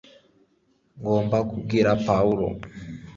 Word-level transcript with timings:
ngomba 0.99 1.37
kubwira 1.49 1.89
pawulo 2.05 2.47